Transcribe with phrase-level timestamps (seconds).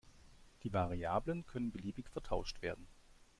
[0.63, 2.87] Die Variablen können beliebig vertauscht werden.